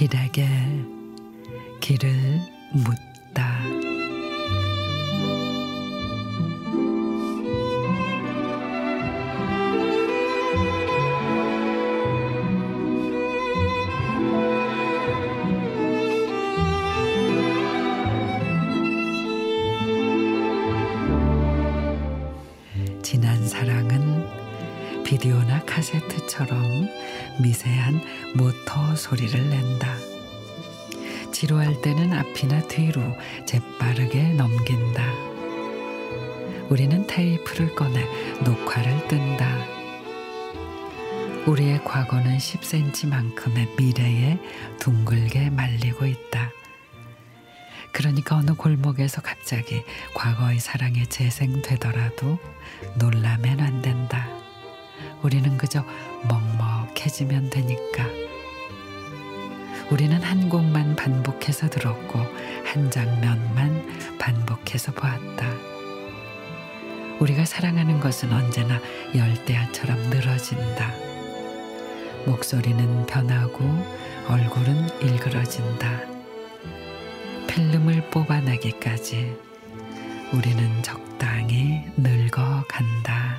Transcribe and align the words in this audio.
길에게 0.00 0.48
길을 1.80 2.10
묻다. 2.72 3.89
지난 23.10 23.44
사랑은 23.44 25.02
비디오나 25.02 25.64
카세트처럼 25.64 26.62
미세한 27.42 28.00
모터 28.36 28.94
소리를 28.94 29.50
낸다. 29.50 29.96
지루할 31.32 31.82
때는 31.82 32.12
앞이나 32.12 32.60
뒤로 32.68 33.02
재빠르게 33.46 34.34
넘긴다. 34.34 35.12
우리는 36.68 37.04
테이프를 37.08 37.74
꺼내 37.74 38.06
녹화를 38.44 39.08
뜬다. 39.08 39.58
우리의 41.48 41.82
과거는 41.82 42.38
10cm만큼의 42.38 43.76
미래에 43.76 44.38
둥글게 44.78 45.50
말리고 45.50 46.06
있다. 46.06 46.52
그러니까 47.92 48.36
어느 48.36 48.52
골목에서 48.54 49.20
갑자기 49.20 49.84
과거의 50.14 50.58
사랑이 50.58 51.06
재생되더라도 51.06 52.38
놀라면 52.96 53.60
안 53.60 53.82
된다. 53.82 54.28
우리는 55.22 55.56
그저 55.56 55.84
먹먹해지면 56.28 57.50
되니까. 57.50 58.06
우리는 59.90 60.22
한 60.22 60.48
곡만 60.48 60.94
반복해서 60.94 61.68
들었고 61.68 62.20
한 62.64 62.90
장면만 62.90 64.18
반복해서 64.18 64.92
보았다. 64.92 65.46
우리가 67.18 67.44
사랑하는 67.44 68.00
것은 68.00 68.32
언제나 68.32 68.80
열대야처럼 69.14 69.98
늘어진다. 70.10 70.94
목소리는 72.24 73.06
변하고 73.06 73.64
얼굴은 74.28 75.00
일그러진다. 75.00 76.19
필름을 77.60 78.08
뽑아내기까지 78.10 79.36
우리는 80.32 80.82
적당히 80.82 81.82
늙어간다. 81.98 83.36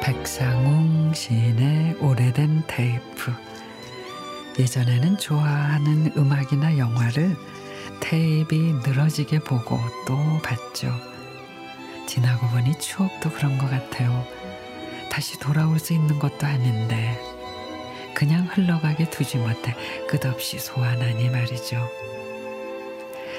백상 0.00 0.83
웅 1.14 1.16
시인의 1.16 1.94
오래된 2.00 2.64
테이프. 2.66 3.32
예전에는 4.58 5.16
좋아하는 5.16 6.12
음악이나 6.16 6.76
영화를 6.76 7.36
테이프이 8.00 8.72
늘어지게 8.84 9.38
보고 9.38 9.78
또 10.08 10.16
봤죠. 10.42 10.92
지나고 12.08 12.48
보니 12.48 12.80
추억도 12.80 13.30
그런 13.30 13.58
것 13.58 13.70
같아요. 13.70 14.26
다시 15.08 15.38
돌아올 15.38 15.78
수 15.78 15.92
있는 15.92 16.18
것도 16.18 16.48
아닌데 16.48 17.16
그냥 18.12 18.48
흘러가게 18.50 19.08
두지 19.08 19.36
못해 19.36 19.76
끝없이 20.08 20.58
소환하니 20.58 21.30
말이죠. 21.30 21.88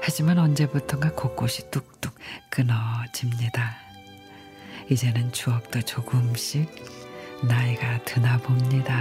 하지만 0.00 0.38
언제부턴가 0.38 1.12
곳곳이 1.12 1.70
뚝뚝 1.70 2.14
끊어집니다. 2.48 3.76
이제는 4.88 5.32
추억도 5.32 5.82
조금씩 5.82 7.07
나이가 7.42 7.98
드나 8.04 8.36
봅니다. 8.38 8.94